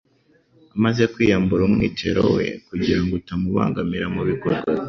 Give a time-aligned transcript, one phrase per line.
[0.77, 4.79] Amaze kwiyambura umwitero we kugira ngo utamubangamira mu bikorwa bye,